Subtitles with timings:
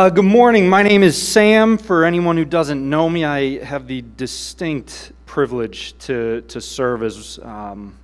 [0.00, 0.66] Uh, good morning.
[0.66, 1.76] My name is Sam.
[1.76, 7.38] For anyone who doesn't know me, I have the distinct privilege to, to serve as
[7.42, 7.94] um,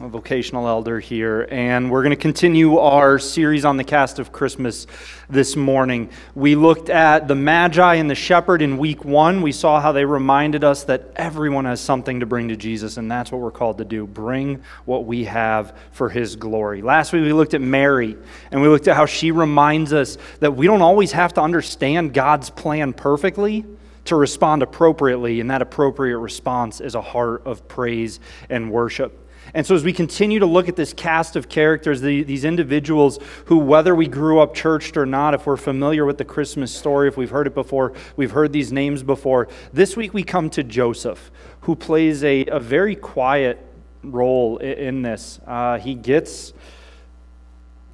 [0.00, 1.48] a vocational elder here.
[1.50, 4.86] And we're going to continue our series on the cast of Christmas
[5.30, 6.10] this morning.
[6.34, 9.40] We looked at the Magi and the shepherd in week one.
[9.40, 13.10] We saw how they reminded us that everyone has something to bring to Jesus, and
[13.10, 16.82] that's what we're called to do bring what we have for his glory.
[16.82, 18.18] Last week, we looked at Mary,
[18.50, 22.12] and we looked at how she reminds us that we don't always have to understand
[22.12, 23.64] God's plan perfectly
[24.04, 29.25] to respond appropriately, and that appropriate response is a heart of praise and worship.
[29.56, 33.18] And so, as we continue to look at this cast of characters, the, these individuals
[33.46, 37.08] who, whether we grew up churched or not, if we're familiar with the Christmas story,
[37.08, 40.62] if we've heard it before, we've heard these names before, this week we come to
[40.62, 41.30] Joseph,
[41.62, 43.58] who plays a, a very quiet
[44.02, 45.40] role in, in this.
[45.46, 46.52] Uh, he gets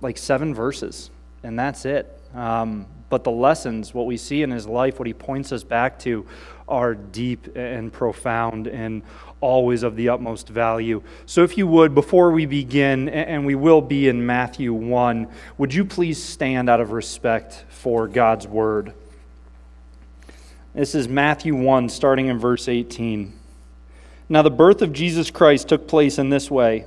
[0.00, 1.12] like seven verses,
[1.44, 2.20] and that's it.
[2.34, 5.98] Um, but the lessons, what we see in his life, what he points us back
[5.98, 6.26] to,
[6.66, 9.02] are deep and profound and
[9.42, 11.02] always of the utmost value.
[11.26, 15.74] So, if you would, before we begin, and we will be in Matthew 1, would
[15.74, 18.94] you please stand out of respect for God's word?
[20.72, 23.30] This is Matthew 1, starting in verse 18.
[24.30, 26.86] Now, the birth of Jesus Christ took place in this way.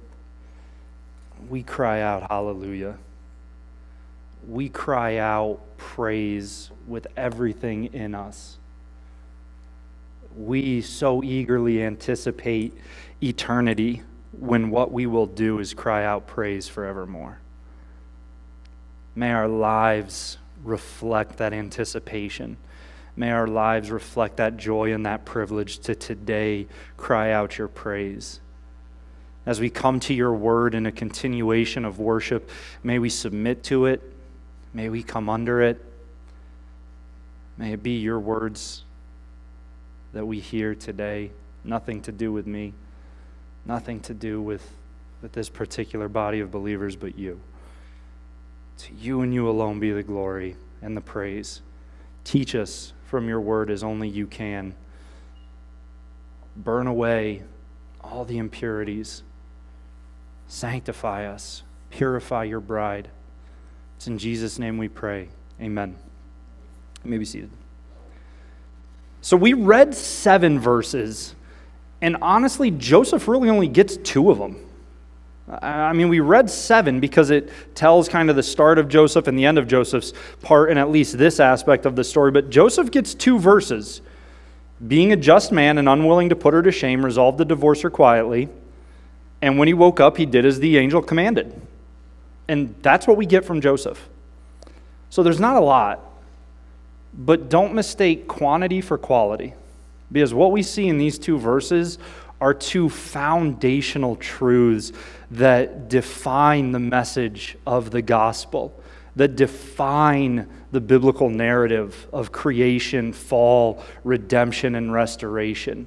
[1.49, 2.97] we cry out hallelujah.
[4.47, 8.57] We cry out praise with everything in us
[10.35, 12.73] we so eagerly anticipate
[13.21, 14.01] eternity
[14.39, 17.39] when what we will do is cry out praise forevermore.
[19.15, 22.57] May our lives reflect that anticipation.
[23.15, 28.39] May our lives reflect that joy and that privilege to today cry out your praise.
[29.45, 32.49] As we come to your word in a continuation of worship,
[32.83, 34.01] may we submit to it.
[34.73, 35.83] May we come under it.
[37.57, 38.83] May it be your words
[40.13, 41.31] that we hear today.
[41.63, 42.73] Nothing to do with me,
[43.65, 44.67] nothing to do with,
[45.21, 47.39] with this particular body of believers, but you.
[48.77, 51.61] To you and you alone be the glory and the praise.
[52.23, 54.73] Teach us from your word as only you can.
[56.55, 57.43] Burn away
[58.01, 59.23] all the impurities.
[60.51, 61.63] Sanctify us.
[61.91, 63.07] Purify your bride.
[63.95, 65.29] It's in Jesus' name we pray.
[65.61, 65.95] Amen.
[67.05, 67.49] You may be seated.
[69.21, 71.35] So we read seven verses,
[72.01, 74.57] and honestly, Joseph really only gets two of them.
[75.47, 79.39] I mean, we read seven because it tells kind of the start of Joseph and
[79.39, 80.11] the end of Joseph's
[80.41, 82.29] part in at least this aspect of the story.
[82.29, 84.01] But Joseph gets two verses.
[84.85, 87.89] Being a just man and unwilling to put her to shame, resolved to divorce her
[87.89, 88.49] quietly.
[89.41, 91.59] And when he woke up, he did as the angel commanded.
[92.47, 94.09] And that's what we get from Joseph.
[95.09, 95.99] So there's not a lot.
[97.13, 99.53] But don't mistake quantity for quality.
[100.11, 101.97] Because what we see in these two verses
[102.39, 104.91] are two foundational truths
[105.31, 108.81] that define the message of the gospel,
[109.15, 115.85] that define the biblical narrative of creation, fall, redemption, and restoration.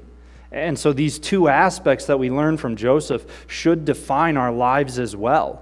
[0.55, 5.17] And so these two aspects that we learn from Joseph should define our lives as
[5.17, 5.61] well.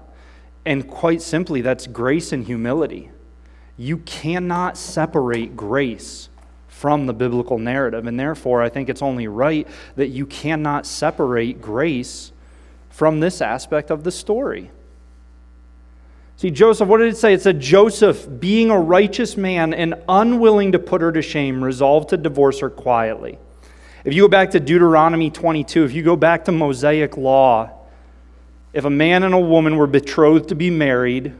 [0.66, 3.10] And quite simply, that's grace and humility.
[3.78, 6.28] You cannot separate grace
[6.68, 8.06] from the biblical narrative.
[8.06, 9.66] And therefore, I think it's only right
[9.96, 12.30] that you cannot separate grace
[12.90, 14.70] from this aspect of the story.
[16.36, 17.32] See, Joseph, what did it say?
[17.32, 22.10] It said, Joseph, being a righteous man and unwilling to put her to shame, resolved
[22.10, 23.38] to divorce her quietly.
[24.04, 27.70] If you go back to Deuteronomy 22, if you go back to Mosaic law,
[28.72, 31.34] if a man and a woman were betrothed to be married,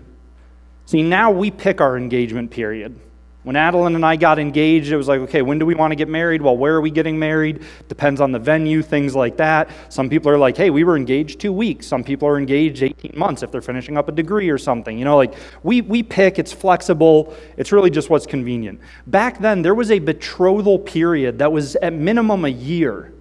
[0.87, 2.99] See, now we pick our engagement period.
[3.45, 5.97] When Adeline and I got engaged, it was like, okay, when do we want to
[5.97, 6.41] get married?
[6.41, 7.65] Well, where are we getting married?
[7.89, 9.69] Depends on the venue, things like that.
[9.89, 11.85] Some people are like, hey, we were engaged two weeks.
[11.85, 14.97] Some people are engaged 18 months if they're finishing up a degree or something.
[14.97, 15.35] You know, like
[15.65, 18.81] we, we pick, it's flexible, it's really just what's convenient.
[19.09, 23.13] Back then, there was a betrothal period that was at minimum a year.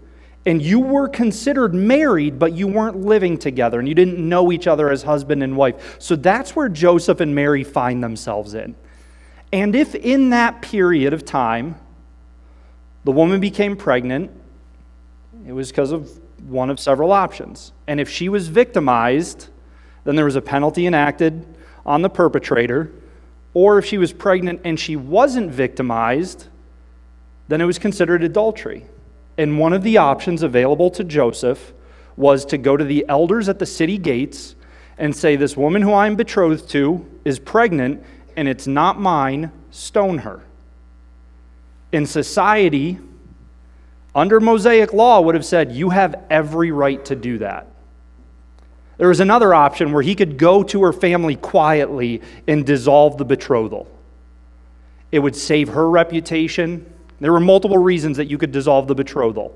[0.45, 4.67] And you were considered married, but you weren't living together and you didn't know each
[4.67, 5.95] other as husband and wife.
[6.00, 8.75] So that's where Joseph and Mary find themselves in.
[9.51, 11.75] And if in that period of time
[13.03, 14.31] the woman became pregnant,
[15.45, 16.09] it was because of
[16.48, 17.74] one of several options.
[17.88, 19.50] And if she was victimized,
[20.03, 21.45] then there was a penalty enacted
[21.86, 22.92] on the perpetrator.
[23.53, 26.48] Or if she was pregnant and she wasn't victimized,
[27.48, 28.86] then it was considered adultery.
[29.38, 31.74] And one of the options available to Joseph
[32.15, 34.56] was to go to the elders at the city gates
[34.98, 38.03] and say, This woman who I'm betrothed to is pregnant
[38.36, 40.42] and it's not mine, stone her.
[41.92, 43.00] In society,
[44.13, 47.68] under Mosaic law, would have said, You have every right to do that.
[48.98, 53.25] There was another option where he could go to her family quietly and dissolve the
[53.25, 53.88] betrothal.
[55.12, 56.86] It would save her reputation.
[57.19, 59.56] There were multiple reasons that you could dissolve the betrothal.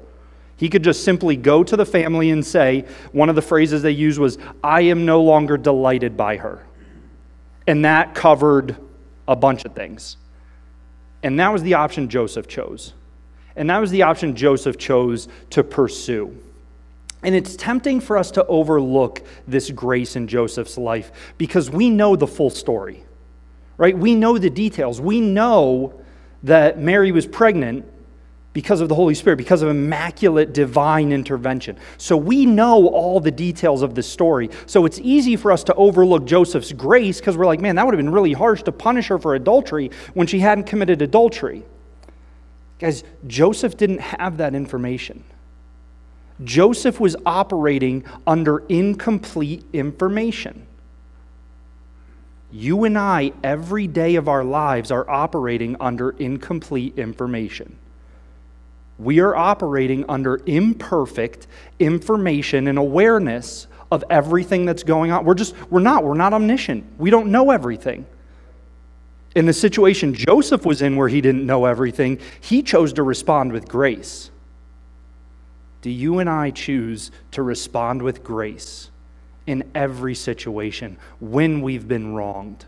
[0.58, 3.92] He could just simply go to the family and say, one of the phrases they
[3.92, 6.66] used was, I am no longer delighted by her.
[7.68, 8.78] And that covered
[9.28, 10.18] a bunch of things.
[11.24, 12.94] And that was the option Joseph chose.
[13.56, 16.38] And that was the option Joseph chose to pursue.
[17.24, 22.16] And it's tempting for us to overlook this grace in Joseph's life because we know
[22.16, 23.04] the full story,
[23.78, 23.98] right?
[23.98, 25.02] We know the details.
[25.02, 26.00] We know
[26.44, 27.86] that Mary was pregnant
[28.56, 31.78] because of the Holy Spirit, because of immaculate divine intervention.
[31.98, 34.50] So we know all the details of this story.
[34.66, 37.94] So it's easy for us to overlook Joseph's grace because we're like, man, that would
[37.94, 41.66] have been really harsh to punish her for adultery when she hadn't committed adultery.
[42.80, 45.26] Guys, Joseph didn't have that information.
[46.42, 50.66] Joseph was operating under incomplete information.
[52.54, 57.80] You and I, every day of our lives, are operating under incomplete information.
[58.98, 61.48] We are operating under imperfect
[61.80, 65.26] information and awareness of everything that's going on.
[65.26, 66.86] We're just, we're not, we're not omniscient.
[66.98, 68.06] We don't know everything.
[69.36, 73.52] In the situation Joseph was in where he didn't know everything, he chose to respond
[73.52, 74.32] with grace.
[75.82, 78.90] Do you and I choose to respond with grace
[79.46, 82.66] in every situation when we've been wronged?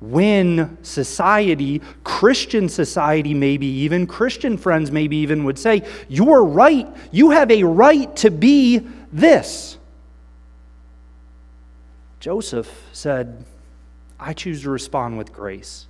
[0.00, 6.86] When society, Christian society, maybe even Christian friends, maybe even would say, You are right.
[7.10, 9.78] You have a right to be this.
[12.20, 13.44] Joseph said,
[14.18, 15.85] I choose to respond with grace.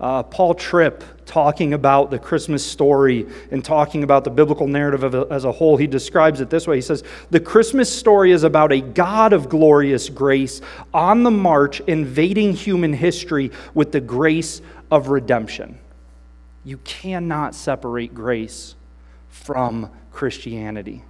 [0.00, 5.44] Uh, Paul Tripp, talking about the Christmas story and talking about the biblical narrative as
[5.44, 6.76] a whole, he describes it this way.
[6.76, 10.60] He says, The Christmas story is about a God of glorious grace
[10.92, 14.60] on the march, invading human history with the grace
[14.90, 15.78] of redemption.
[16.64, 18.74] You cannot separate grace
[19.28, 21.04] from Christianity.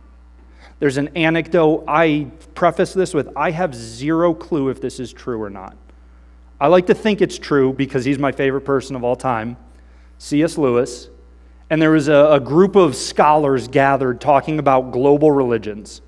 [0.79, 1.85] There's an anecdote.
[1.87, 5.77] I preface this with I have zero clue if this is true or not.
[6.65, 9.59] I like to think it's true because he's my favorite person of all time,
[10.17, 10.57] C.S.
[10.57, 11.11] Lewis.
[11.69, 16.01] And there was a, a group of scholars gathered talking about global religions.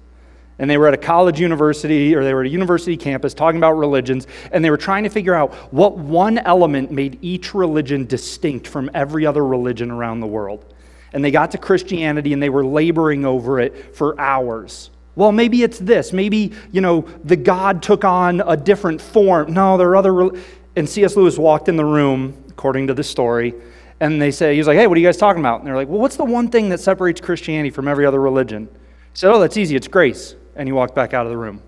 [0.58, 3.58] And they were at a college university or they were at a university campus talking
[3.58, 8.06] about religions, and they were trying to figure out what one element made each religion
[8.06, 10.72] distinct from every other religion around the world.
[11.12, 14.88] And they got to Christianity and they were laboring over it for hours.
[15.16, 16.12] Well, maybe it's this.
[16.12, 19.52] Maybe, you know, the God took on a different form.
[19.52, 20.30] No, there are other.
[20.76, 21.16] And C.S.
[21.16, 23.54] Lewis walked in the room, according to the story,
[23.98, 25.60] and they say, he's like, hey, what are you guys talking about?
[25.60, 28.68] And they're like, well, what's the one thing that separates Christianity from every other religion?
[28.70, 29.74] He said, oh, that's easy.
[29.74, 30.34] It's grace.
[30.54, 31.62] And he walked back out of the room.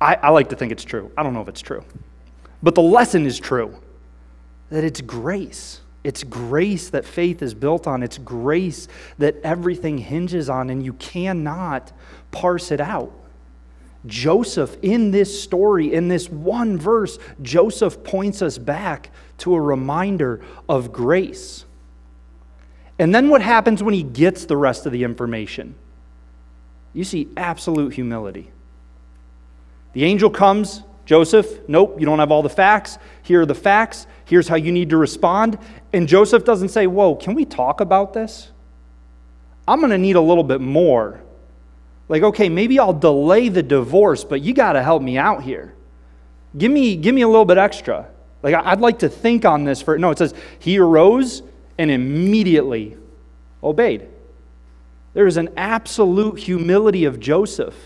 [0.00, 1.12] I, I like to think it's true.
[1.16, 1.84] I don't know if it's true.
[2.64, 3.76] But the lesson is true
[4.70, 5.81] that it's grace.
[6.04, 8.02] It's grace that faith is built on.
[8.02, 11.92] It's grace that everything hinges on, and you cannot
[12.30, 13.12] parse it out.
[14.04, 20.42] Joseph, in this story, in this one verse, Joseph points us back to a reminder
[20.68, 21.64] of grace.
[22.98, 25.76] And then what happens when he gets the rest of the information?
[26.92, 28.50] You see absolute humility.
[29.92, 30.82] The angel comes,
[31.12, 32.96] Joseph, nope, you don't have all the facts.
[33.22, 34.06] Here are the facts.
[34.24, 35.58] Here's how you need to respond.
[35.92, 38.50] And Joseph doesn't say, Whoa, can we talk about this?
[39.68, 41.20] I'm going to need a little bit more.
[42.08, 45.74] Like, okay, maybe I'll delay the divorce, but you got to help me out here.
[46.56, 48.08] Give me, give me a little bit extra.
[48.42, 49.98] Like, I'd like to think on this for.
[49.98, 51.42] No, it says, He arose
[51.76, 52.96] and immediately
[53.62, 54.08] obeyed.
[55.12, 57.76] There is an absolute humility of Joseph.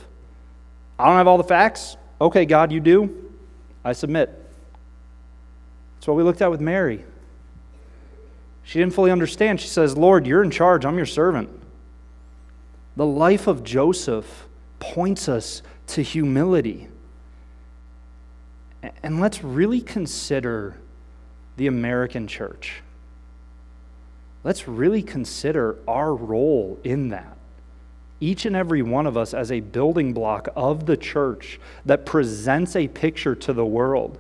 [0.97, 1.97] I don't have all the facts.
[2.21, 3.33] Okay, God, you do.
[3.85, 4.31] I submit.
[5.97, 7.05] That's what we looked at with Mary.
[8.65, 9.61] She didn't fully understand.
[9.61, 10.85] She says, Lord, you're in charge.
[10.85, 11.49] I'm your servant.
[12.97, 14.49] The life of Joseph
[14.81, 16.89] points us to humility.
[19.03, 20.77] And let's really consider
[21.57, 22.83] the American church.
[24.43, 27.36] Let's really consider our role in that.
[28.19, 32.75] Each and every one of us as a building block of the church that presents
[32.75, 34.19] a picture to the world.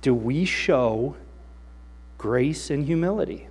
[0.00, 1.16] Do we show
[2.18, 3.48] grace and humility?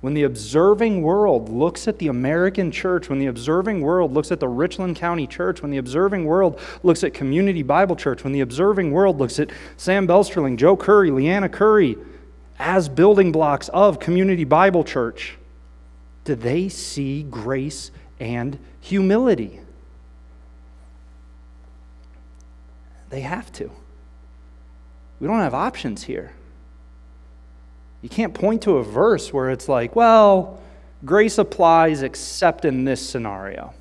[0.00, 4.40] When the observing world looks at the American church, when the observing world looks at
[4.40, 8.40] the Richland County Church, when the observing world looks at Community Bible Church, when the
[8.40, 11.96] observing world looks at Sam Belsterling, Joe Curry, Leanna Curry
[12.58, 15.36] as building blocks of Community Bible Church,
[16.24, 19.60] do they see grace and humility?
[23.10, 23.70] They have to.
[25.20, 26.32] We don't have options here.
[28.00, 30.60] You can't point to a verse where it's like, well,
[31.04, 33.74] grace applies except in this scenario.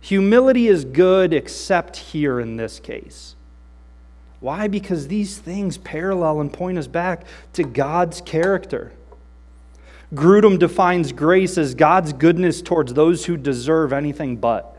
[0.00, 3.34] Humility is good except here in this case.
[4.40, 4.68] Why?
[4.68, 8.92] Because these things parallel and point us back to God's character.
[10.14, 14.76] Grudem defines grace as God's goodness towards those who deserve anything but.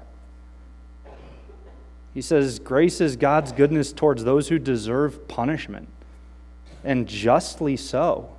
[2.14, 5.88] He says grace is God's goodness towards those who deserve punishment
[6.84, 8.30] and justly so.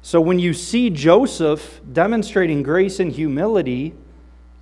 [0.00, 3.94] So when you see Joseph demonstrating grace and humility,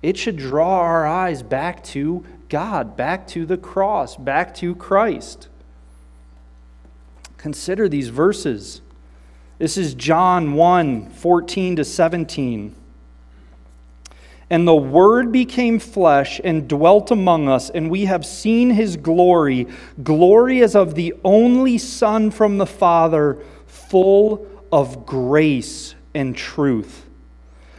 [0.01, 5.47] it should draw our eyes back to God, back to the cross, back to Christ.
[7.37, 8.81] Consider these verses.
[9.63, 12.75] This is John 1 14 to 17.
[14.49, 19.69] And the Word became flesh and dwelt among us, and we have seen his glory.
[20.03, 27.05] Glory as of the only Son from the Father, full of grace and truth.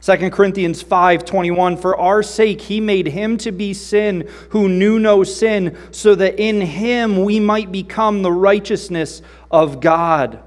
[0.00, 5.24] 2 Corinthians 5:21 For our sake he made him to be sin who knew no
[5.24, 10.40] sin so that in him we might become the righteousness of God.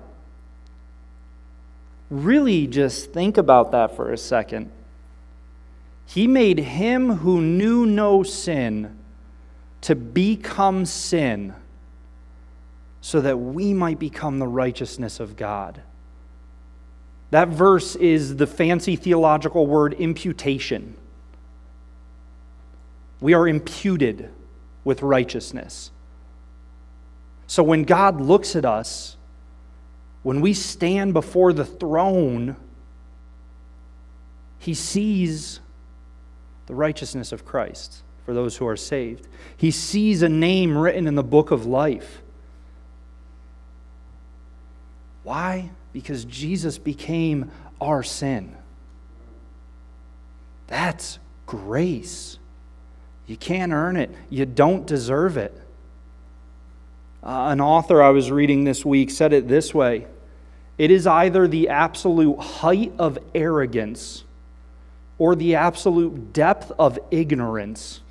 [2.09, 4.71] Really just think about that for a second.
[6.05, 8.97] He made him who knew no sin
[9.81, 11.53] to become sin
[13.01, 15.81] so that we might become the righteousness of God.
[17.31, 20.95] That verse is the fancy theological word imputation.
[23.21, 24.29] We are imputed
[24.83, 25.91] with righteousness.
[27.47, 29.15] So when God looks at us,
[30.23, 32.55] when we stand before the throne,
[34.59, 35.59] he sees
[36.67, 39.27] the righteousness of Christ for those who are saved.
[39.57, 42.21] He sees a name written in the book of life.
[45.23, 45.71] Why?
[45.93, 48.55] Because Jesus became our sin.
[50.67, 52.39] That's grace.
[53.27, 55.57] You can't earn it, you don't deserve it.
[57.23, 60.07] Uh, an author I was reading this week said it this way
[60.77, 64.23] It is either the absolute height of arrogance
[65.17, 68.01] or the absolute depth of ignorance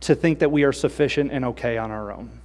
[0.00, 2.40] to think that we are sufficient and okay on our own.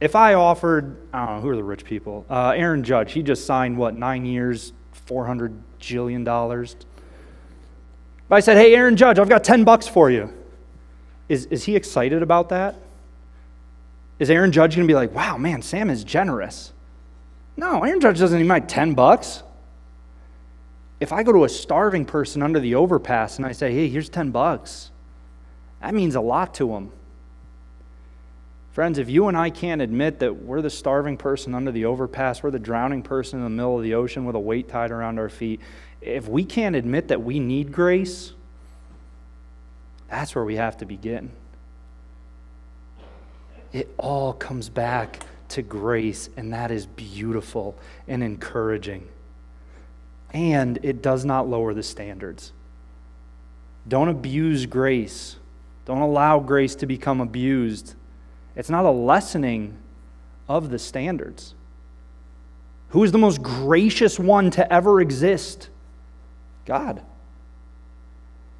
[0.00, 2.24] If I offered, I don't know, who are the rich people?
[2.30, 4.72] Uh, Aaron Judge, he just signed, what, nine years,
[5.06, 6.24] $400 jillion?
[8.28, 10.32] But I said, hey, Aaron Judge, I've got 10 bucks for you.
[11.28, 12.76] Is, is he excited about that?
[14.18, 16.72] Is Aaron Judge going to be like, wow, man, Sam is generous?
[17.56, 19.42] No, Aaron Judge doesn't need my 10 bucks.
[20.98, 24.08] If I go to a starving person under the overpass and I say, hey, here's
[24.08, 24.90] 10 bucks,
[25.80, 26.90] that means a lot to him.
[28.72, 32.42] Friends, if you and I can't admit that we're the starving person under the overpass,
[32.42, 35.18] we're the drowning person in the middle of the ocean with a weight tied around
[35.18, 35.60] our feet,
[36.00, 38.32] if we can't admit that we need grace,
[40.08, 41.30] that's where we have to begin.
[43.72, 49.08] It all comes back to grace, and that is beautiful and encouraging.
[50.32, 52.52] and it does not lower the standards.
[53.88, 55.36] Don't abuse grace.
[55.84, 57.94] Don't allow grace to become abused.
[58.60, 59.74] It's not a lessening
[60.46, 61.54] of the standards.
[62.90, 65.70] Who is the most gracious one to ever exist?
[66.66, 67.00] God.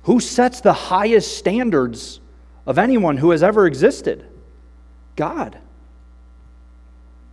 [0.05, 2.19] Who sets the highest standards
[2.65, 4.27] of anyone who has ever existed?
[5.17, 5.59] God.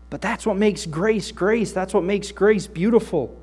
[0.09, 1.71] But that's what makes grace grace.
[1.71, 3.33] That's what makes grace beautiful.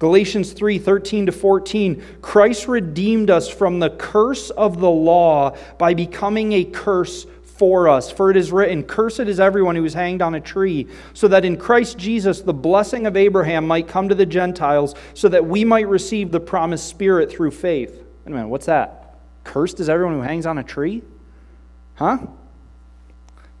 [0.00, 2.18] Galatians 3 13 to 14.
[2.20, 7.24] Christ redeemed us from the curse of the law by becoming a curse
[7.56, 8.10] for us.
[8.10, 11.44] For it is written, Cursed is everyone who is hanged on a tree, so that
[11.44, 15.64] in Christ Jesus the blessing of Abraham might come to the Gentiles, so that we
[15.64, 17.92] might receive the promised Spirit through faith.
[17.92, 19.18] Wait a minute, what's that?
[19.44, 21.02] Cursed is everyone who hangs on a tree?
[21.94, 22.18] Huh?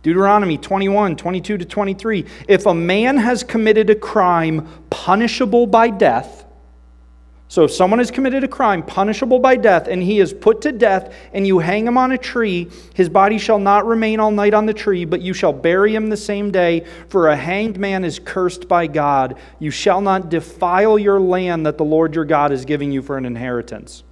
[0.02, 2.26] Deuteronomy 21, 22 to 23.
[2.48, 6.43] If a man has committed a crime punishable by death,
[7.54, 10.72] so if someone has committed a crime punishable by death and he is put to
[10.72, 14.54] death and you hang him on a tree, his body shall not remain all night
[14.54, 18.04] on the tree, but you shall bury him the same day, for a hanged man
[18.04, 19.38] is cursed by God.
[19.60, 23.16] You shall not defile your land that the Lord your God is giving you for
[23.16, 24.02] an inheritance.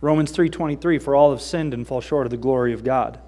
[0.00, 3.18] Romans 3:23 for all have sinned and fall short of the glory of God.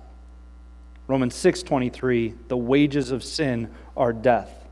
[1.08, 4.63] Romans 6:23, the wages of sin are death.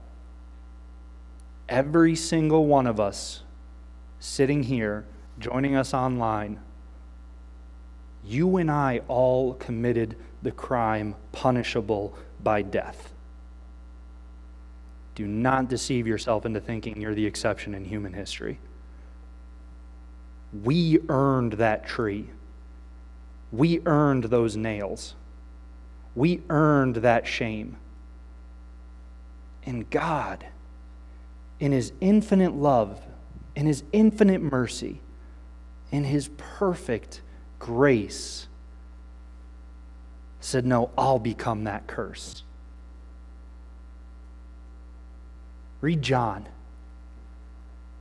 [1.72, 3.44] Every single one of us
[4.20, 5.06] sitting here,
[5.38, 6.60] joining us online,
[8.22, 13.14] you and I all committed the crime punishable by death.
[15.14, 18.58] Do not deceive yourself into thinking you're the exception in human history.
[20.62, 22.28] We earned that tree.
[23.50, 25.14] We earned those nails.
[26.14, 27.78] We earned that shame.
[29.64, 30.44] And God,
[31.62, 33.00] in His infinite love,
[33.54, 35.00] in His infinite mercy,
[35.92, 37.20] in His perfect
[37.60, 38.48] grace,
[40.40, 42.42] said, No, I'll become that curse.
[45.80, 46.48] Read John.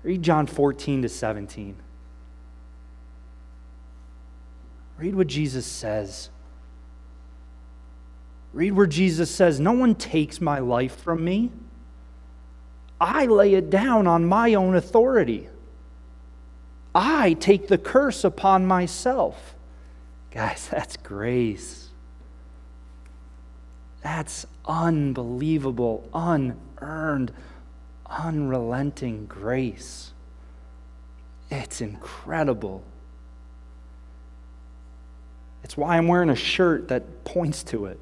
[0.01, 1.75] Read John 14 to 17.
[4.97, 6.31] Read what Jesus says.
[8.53, 11.51] Read where Jesus says, No one takes my life from me.
[13.01, 15.49] I lay it down on my own authority.
[16.93, 19.55] I take the curse upon myself.
[20.29, 21.89] Guys, that's grace.
[24.03, 27.33] That's unbelievable, unearned,
[28.05, 30.13] unrelenting grace.
[31.49, 32.83] It's incredible.
[35.63, 37.99] It's why I'm wearing a shirt that points to it.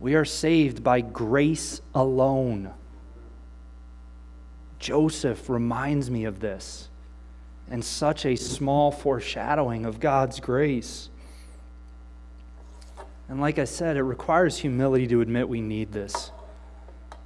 [0.00, 2.72] We are saved by grace alone.
[4.82, 6.88] Joseph reminds me of this
[7.70, 11.08] and such a small foreshadowing of God's grace.
[13.28, 16.32] And like I said, it requires humility to admit we need this.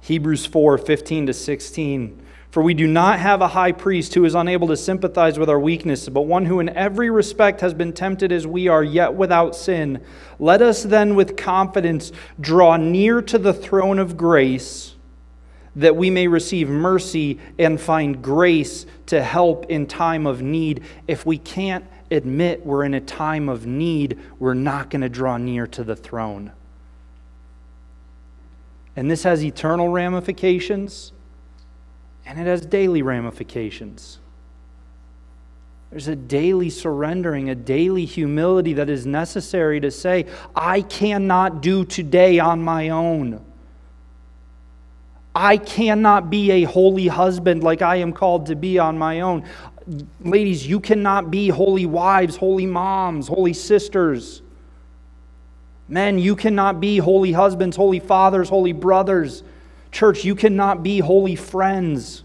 [0.01, 4.33] Hebrews 4 15 to 16 for we do not have a high priest who is
[4.33, 8.31] unable to sympathize with our weakness, but one who in every respect has been tempted
[8.31, 10.01] as we are, yet without sin.
[10.39, 14.95] Let us then with confidence draw near to the throne of grace,
[15.77, 20.83] that we may receive mercy and find grace to help in time of need.
[21.07, 25.37] If we can't admit we're in a time of need, we're not going to draw
[25.37, 26.51] near to the throne.
[28.95, 31.13] And this has eternal ramifications
[32.25, 34.19] and it has daily ramifications.
[35.91, 41.85] There's a daily surrendering, a daily humility that is necessary to say, I cannot do
[41.85, 43.45] today on my own.
[45.39, 49.43] I cannot be a holy husband like I am called to be on my own.
[50.19, 54.41] Ladies, you cannot be holy wives, holy moms, holy sisters.
[55.87, 59.43] Men, you cannot be holy husbands, holy fathers, holy brothers.
[59.91, 62.23] Church, you cannot be holy friends.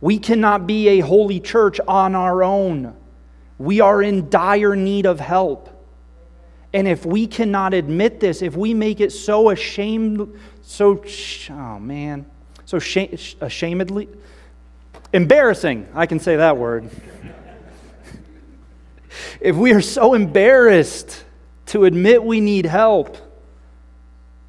[0.00, 2.94] We cannot be a holy church on our own.
[3.58, 5.68] We are in dire need of help.
[6.72, 11.02] And if we cannot admit this, if we make it so ashamed, so,
[11.50, 12.26] oh man,
[12.66, 14.06] so shame, ashamedly,
[15.14, 16.90] embarrassing, I can say that word.
[19.40, 21.24] if we are so embarrassed
[21.66, 23.16] to admit we need help,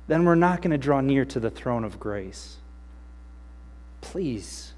[0.07, 2.57] then we're not going to draw near to the throne of grace.
[4.01, 4.73] Please,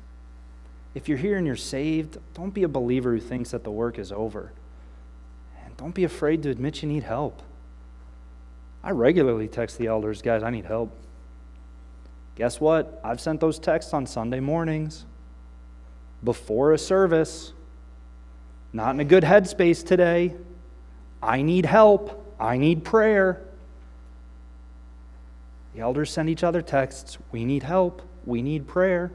[0.94, 3.98] if you're here and you're saved, don't be a believer who thinks that the work
[3.98, 4.52] is over.
[5.66, 7.42] And don't be afraid to admit you need help.
[8.84, 10.96] I regularly text the elders, guys, I need help.
[12.36, 13.00] Guess what?
[13.04, 15.06] I've sent those texts on Sunday mornings
[16.24, 17.54] before a service.
[18.74, 20.36] Not in a good headspace today.
[21.22, 22.36] I need help.
[22.40, 23.42] I need prayer.
[25.76, 27.18] The elders send each other texts.
[27.32, 28.02] We need help.
[28.26, 29.12] We need prayer.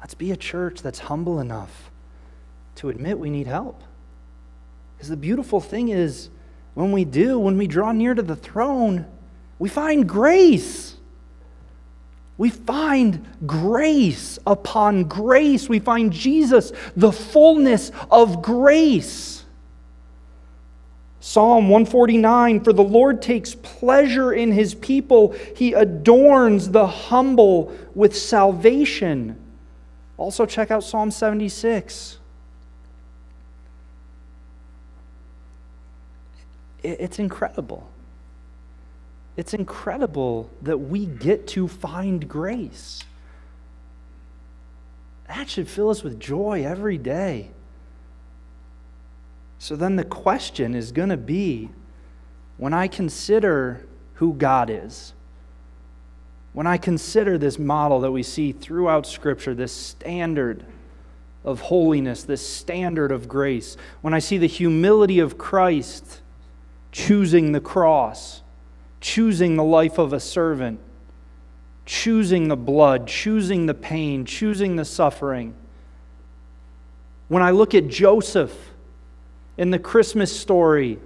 [0.00, 1.90] Let's be a church that's humble enough
[2.76, 3.82] to admit we need help.
[4.96, 6.30] Because the beautiful thing is,
[6.74, 9.06] when we do, when we draw near to the throne,
[9.58, 10.97] we find grace.
[12.38, 15.68] We find grace upon grace.
[15.68, 19.44] We find Jesus, the fullness of grace.
[21.20, 28.16] Psalm 149 For the Lord takes pleasure in his people, he adorns the humble with
[28.16, 29.36] salvation.
[30.16, 32.18] Also, check out Psalm 76.
[36.82, 37.88] It's incredible.
[39.38, 43.04] It's incredible that we get to find grace.
[45.28, 47.50] That should fill us with joy every day.
[49.60, 51.70] So then the question is going to be
[52.56, 55.12] when I consider who God is,
[56.52, 60.64] when I consider this model that we see throughout Scripture, this standard
[61.44, 66.22] of holiness, this standard of grace, when I see the humility of Christ
[66.90, 68.42] choosing the cross,
[69.00, 70.80] choosing the life of a servant,
[71.86, 75.54] choosing the blood, choosing the pain, choosing the suffering.
[77.28, 78.56] When I look at Joseph
[79.56, 80.98] in the Christmas story,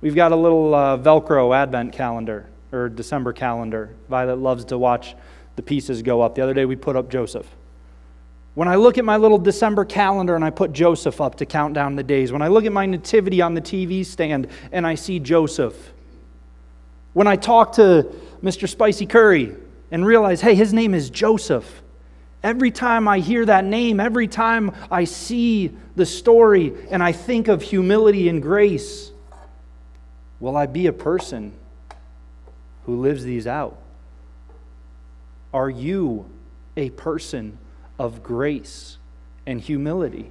[0.00, 3.94] we've got a little uh, Velcro advent calendar or December calendar.
[4.08, 5.14] Violet loves to watch
[5.56, 6.34] the pieces go up.
[6.34, 7.46] The other day we put up Joseph.
[8.54, 11.74] When I look at my little December calendar and I put Joseph up to count
[11.74, 14.94] down the days, when I look at my nativity on the TV stand and I
[14.94, 15.93] see Joseph,
[17.14, 18.68] when I talk to Mr.
[18.68, 19.56] Spicy Curry
[19.90, 21.82] and realize, hey, his name is Joseph.
[22.42, 27.48] Every time I hear that name, every time I see the story and I think
[27.48, 29.12] of humility and grace,
[30.40, 31.52] will I be a person
[32.84, 33.78] who lives these out?
[35.54, 36.28] Are you
[36.76, 37.56] a person
[37.98, 38.98] of grace
[39.46, 40.30] and humility?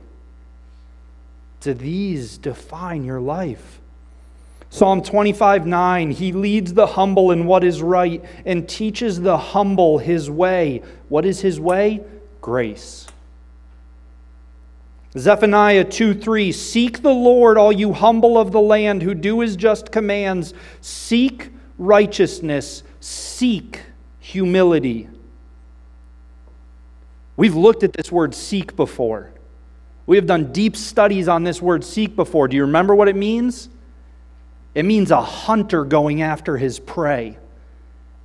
[1.61, 3.79] Do these define your life?
[4.73, 9.99] Psalm 25 9, he leads the humble in what is right and teaches the humble
[9.99, 10.81] his way.
[11.09, 12.03] What is his way?
[12.41, 13.05] Grace.
[15.15, 19.55] Zephaniah 2 3, seek the Lord, all you humble of the land who do his
[19.55, 20.55] just commands.
[20.81, 23.79] Seek righteousness, seek
[24.17, 25.07] humility.
[27.38, 29.33] We've looked at this word seek before.
[30.07, 32.47] We have done deep studies on this word seek before.
[32.47, 33.69] Do you remember what it means?
[34.75, 37.38] It means a hunter going after his prey.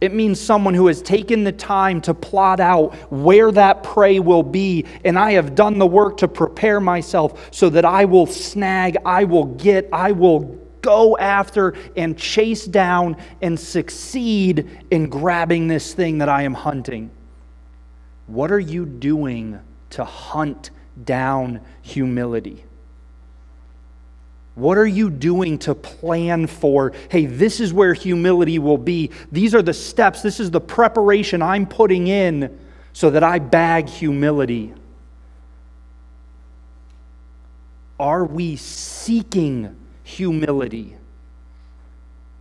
[0.00, 4.44] It means someone who has taken the time to plot out where that prey will
[4.44, 8.96] be, and I have done the work to prepare myself so that I will snag,
[9.04, 15.92] I will get, I will go after and chase down and succeed in grabbing this
[15.92, 17.10] thing that I am hunting.
[18.28, 19.58] What are you doing
[19.90, 20.70] to hunt
[21.04, 22.64] down humility?
[24.58, 29.12] What are you doing to plan for, hey, this is where humility will be?
[29.30, 32.58] These are the steps, this is the preparation I'm putting in
[32.92, 34.74] so that I bag humility.
[38.00, 40.96] Are we seeking humility?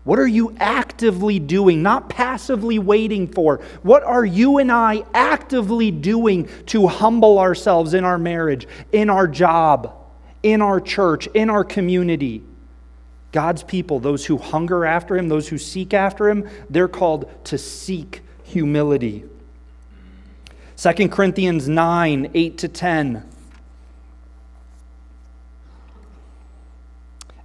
[0.04, 3.60] What are you actively doing, not passively waiting for?
[3.84, 9.28] What are you and I actively doing to humble ourselves in our marriage, in our
[9.28, 10.07] job?
[10.44, 12.44] In our church, in our community.
[13.32, 17.58] God's people, those who hunger after Him, those who seek after Him, they're called to
[17.58, 19.26] seek humility.
[20.78, 23.30] 2 Corinthians 9 8 to 10.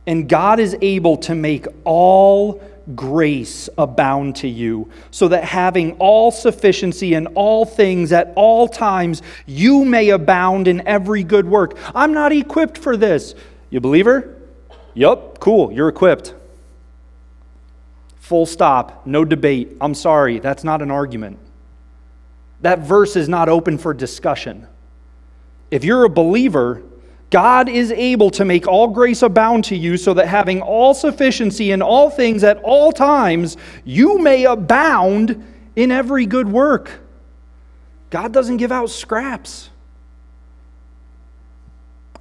[0.06, 2.62] And God is able to make all
[2.96, 9.22] grace abound to you, so that having all sufficiency in all things at all times,
[9.46, 11.76] you may abound in every good work.
[11.94, 13.34] I'm not equipped for this.
[13.70, 14.38] You believer?
[14.94, 16.34] Yup, cool, you're equipped.
[18.16, 19.76] Full stop, no debate.
[19.80, 21.38] I'm sorry, that's not an argument.
[22.60, 24.66] That verse is not open for discussion.
[25.70, 26.82] If you're a believer,
[27.32, 31.72] God is able to make all grace abound to you, so that having all sufficiency
[31.72, 37.00] in all things at all times, you may abound in every good work.
[38.10, 39.70] God doesn't give out scraps.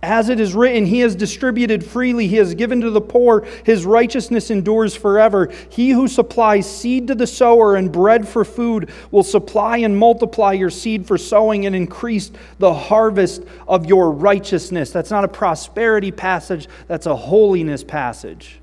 [0.03, 3.85] As it is written, He has distributed freely, He has given to the poor, His
[3.85, 5.51] righteousness endures forever.
[5.69, 10.53] He who supplies seed to the sower and bread for food will supply and multiply
[10.53, 14.89] your seed for sowing and increase the harvest of your righteousness.
[14.89, 18.59] That's not a prosperity passage, that's a holiness passage.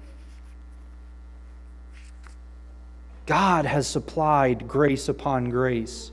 [3.26, 6.10] God has supplied grace upon grace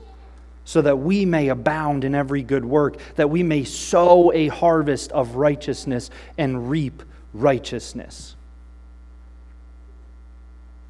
[0.66, 5.12] so that we may abound in every good work, that we may sow a harvest
[5.12, 8.34] of righteousness and reap righteousness.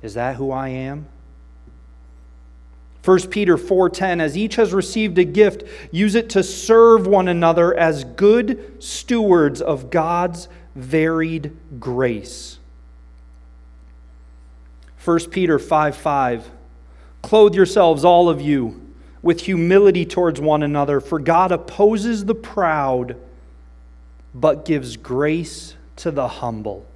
[0.03, 1.07] Is that who I am?
[3.05, 5.63] 1 Peter 4:10 as each has received a gift
[5.93, 12.59] use it to serve one another as good stewards of God's varied grace.
[15.05, 16.51] 1 Peter 5 5
[17.21, 18.86] Clothe yourselves all of you
[19.27, 23.17] with humility towards one another, for God opposes the proud,
[24.33, 26.87] but gives grace to the humble.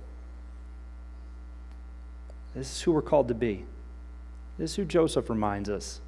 [2.55, 3.65] This is who we're called to be.
[4.59, 6.01] This is who Joseph reminds us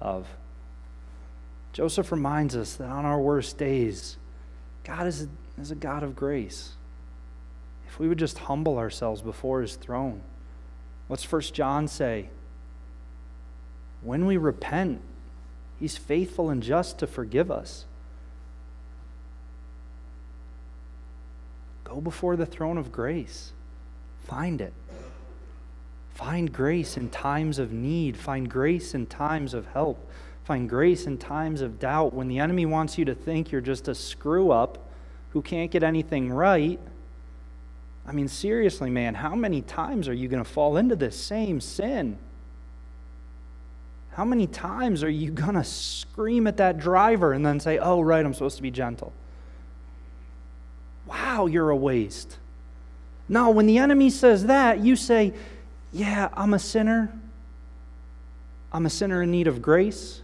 [0.00, 0.26] of.
[1.72, 4.16] Joseph reminds us that on our worst days,
[4.82, 5.28] God is a,
[5.60, 6.72] is a God of grace.
[7.86, 10.22] If we would just humble ourselves before his throne.
[11.06, 12.30] What's First John say?
[14.02, 15.02] When we repent,
[15.78, 17.84] He's faithful and just to forgive us.
[21.84, 23.52] Go before the throne of grace.
[24.24, 24.74] Find it.
[26.14, 28.16] Find grace in times of need.
[28.16, 30.04] Find grace in times of help.
[30.44, 32.12] Find grace in times of doubt.
[32.12, 34.78] When the enemy wants you to think you're just a screw up
[35.30, 36.80] who can't get anything right.
[38.06, 41.60] I mean, seriously, man, how many times are you going to fall into this same
[41.60, 42.18] sin?
[44.18, 48.00] How many times are you going to scream at that driver and then say, oh,
[48.00, 49.12] right, I'm supposed to be gentle?
[51.06, 52.36] Wow, you're a waste.
[53.28, 55.34] No, when the enemy says that, you say,
[55.92, 57.16] yeah, I'm a sinner.
[58.72, 60.20] I'm a sinner in need of grace,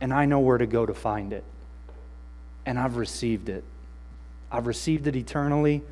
[0.00, 1.44] and I know where to go to find it.
[2.66, 3.62] And I've received it.
[4.50, 5.84] I've received it eternally.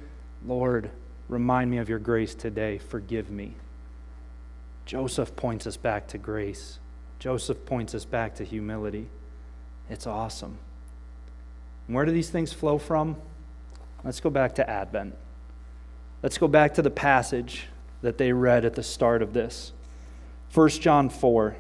[0.45, 0.91] Lord,
[1.29, 2.79] remind me of your grace today.
[2.79, 3.55] Forgive me.
[4.87, 6.81] Joseph points us back to grace.
[7.25, 9.07] Joseph points us back to humility.
[9.89, 10.59] It's awesome.
[11.87, 13.17] Where do these things flow from?
[14.05, 15.15] Let's go back to Advent.
[16.23, 17.69] Let's go back to the passage
[18.03, 19.73] that they read at the start of this.
[20.53, 21.57] 1 John 4,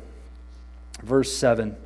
[1.03, 1.77] verse 7.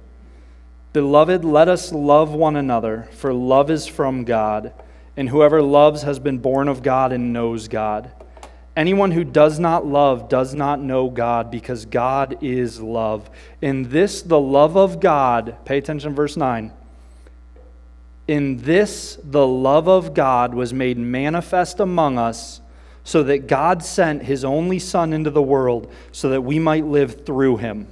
[0.92, 4.72] Beloved, let us love one another, for love is from God,
[5.16, 8.10] and whoever loves has been born of God and knows God.
[8.78, 13.28] Anyone who does not love does not know God because God is love.
[13.60, 16.72] In this, the love of God, pay attention, verse 9.
[18.28, 22.60] In this, the love of God was made manifest among us,
[23.02, 27.26] so that God sent his only Son into the world so that we might live
[27.26, 27.88] through him.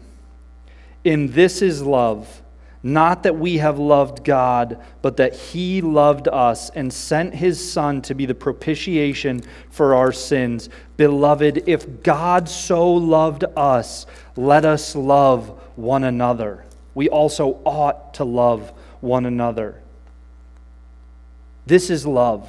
[1.02, 2.42] In this is love
[2.86, 8.00] not that we have loved God, but that He loved us and sent His Son
[8.02, 10.68] to be the propitiation for our sins.
[10.96, 16.64] Beloved, if God so loved us, let us love one another.
[16.94, 19.82] We also ought to love one another.
[21.66, 22.48] This is love.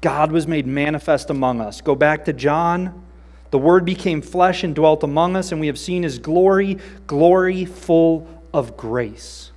[0.00, 1.80] God was made manifest among us.
[1.80, 3.04] Go back to John.
[3.52, 7.66] The Word became flesh and dwelt among us, and we have seen His glory, glory
[7.66, 9.52] full of grace.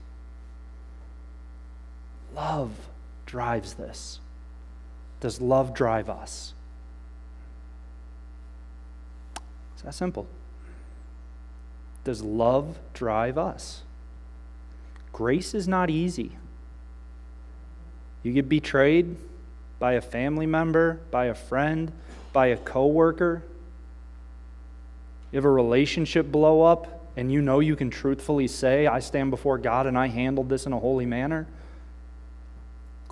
[2.35, 2.71] Love
[3.25, 4.19] drives this.
[5.19, 6.53] Does love drive us?
[9.73, 10.27] It's that simple.
[12.03, 13.83] Does love drive us?
[15.11, 16.31] Grace is not easy.
[18.23, 19.15] You get betrayed
[19.79, 21.91] by a family member, by a friend,
[22.31, 23.43] by a coworker.
[25.31, 29.29] You have a relationship blow up and you know you can truthfully say, I stand
[29.29, 31.47] before God and I handled this in a holy manner.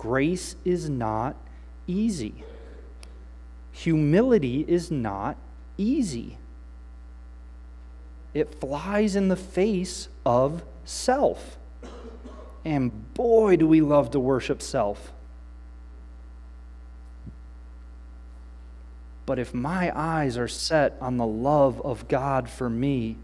[0.02, 1.36] Grace is not
[1.86, 2.42] easy.
[3.70, 5.36] Humility is not
[5.78, 6.38] easy.
[8.34, 11.56] It flies in the face of self.
[12.64, 15.12] And boy, do we love to worship self.
[19.24, 23.18] But if my eyes are set on the love of God for me,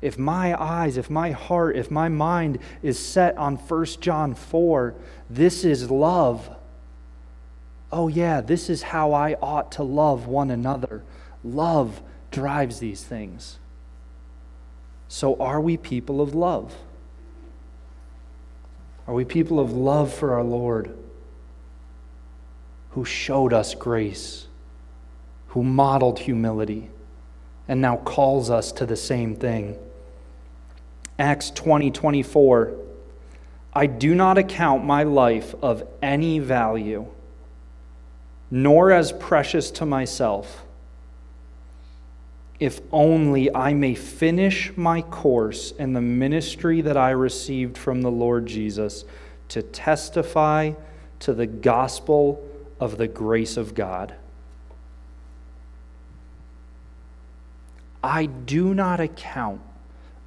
[0.00, 4.94] if my eyes, if my heart, if my mind is set on 1 John 4,
[5.28, 6.54] this is love.
[7.90, 11.02] Oh, yeah, this is how I ought to love one another.
[11.42, 13.58] Love drives these things.
[15.08, 16.74] So, are we people of love?
[19.06, 20.94] Are we people of love for our Lord?
[22.98, 24.48] who showed us grace,
[25.48, 26.90] who modeled humility,
[27.68, 29.76] and now calls us to the same thing.
[31.18, 32.74] Acts 20 24.
[33.72, 37.06] I do not account my life of any value,
[38.50, 40.64] nor as precious to myself,
[42.58, 48.10] if only I may finish my course in the ministry that I received from the
[48.10, 49.04] Lord Jesus
[49.48, 50.72] to testify
[51.20, 52.44] to the gospel
[52.80, 54.14] of the grace of God.
[58.02, 59.60] I do not account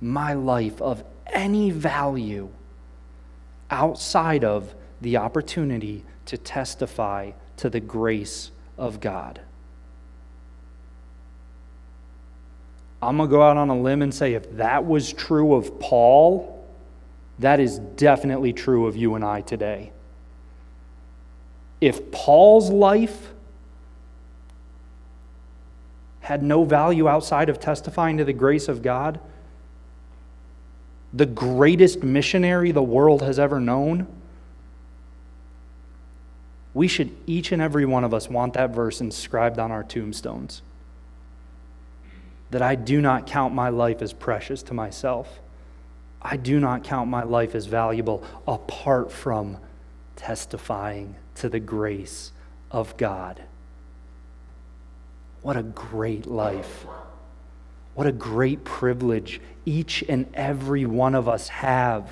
[0.02, 2.50] my life of any value
[3.70, 9.40] outside of the opportunity to testify to the grace of God.
[13.02, 15.80] I'm going to go out on a limb and say if that was true of
[15.80, 16.68] Paul,
[17.40, 19.92] that is definitely true of you and I today.
[21.80, 23.30] If Paul's life
[26.20, 29.20] had no value outside of testifying to the grace of God,
[31.14, 34.08] the greatest missionary the world has ever known,
[36.74, 40.62] we should, each and every one of us, want that verse inscribed on our tombstones.
[42.52, 45.40] That I do not count my life as precious to myself.
[46.22, 49.58] I do not count my life as valuable apart from
[50.16, 52.32] testifying to the grace
[52.70, 53.42] of God.
[55.42, 56.86] What a great life.
[57.94, 62.10] What a great privilege each and every one of us have.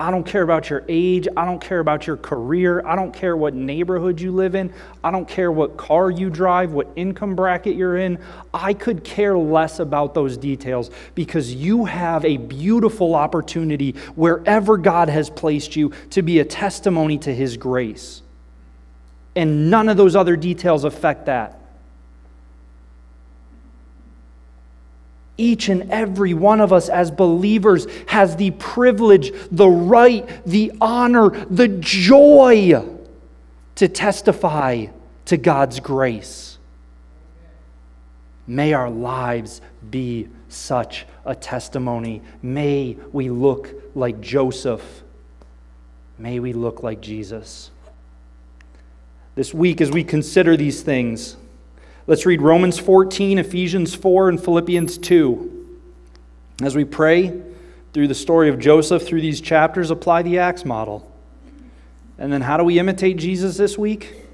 [0.00, 1.28] I don't care about your age.
[1.36, 2.82] I don't care about your career.
[2.86, 4.72] I don't care what neighborhood you live in.
[5.04, 8.18] I don't care what car you drive, what income bracket you're in.
[8.54, 15.10] I could care less about those details because you have a beautiful opportunity wherever God
[15.10, 18.22] has placed you to be a testimony to His grace.
[19.36, 21.59] And none of those other details affect that.
[25.40, 31.30] Each and every one of us as believers has the privilege, the right, the honor,
[31.46, 32.84] the joy
[33.76, 34.86] to testify
[35.24, 36.58] to God's grace.
[38.46, 42.20] May our lives be such a testimony.
[42.42, 45.02] May we look like Joseph.
[46.18, 47.70] May we look like Jesus.
[49.36, 51.36] This week, as we consider these things,
[52.10, 55.78] Let's read Romans 14, Ephesians 4, and Philippians 2.
[56.60, 57.40] As we pray
[57.92, 61.08] through the story of Joseph through these chapters, apply the Acts model.
[62.18, 64.24] And then, how do we imitate Jesus this week?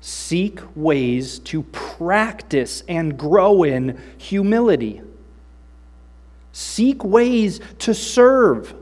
[0.00, 5.02] Seek ways to practice and grow in humility.
[6.52, 8.74] Seek ways to serve.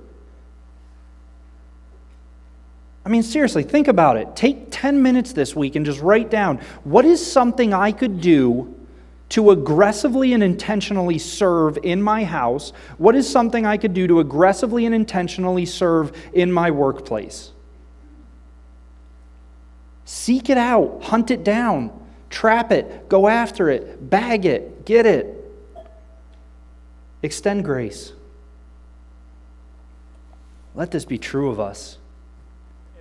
[3.04, 4.34] I mean, seriously, think about it.
[4.34, 8.74] Take 10 minutes this week and just write down what is something I could do
[9.30, 12.72] to aggressively and intentionally serve in my house?
[12.98, 17.50] What is something I could do to aggressively and intentionally serve in my workplace?
[20.04, 21.90] Seek it out, hunt it down,
[22.30, 25.40] trap it, go after it, bag it, get it.
[27.22, 28.12] Extend grace.
[30.74, 31.98] Let this be true of us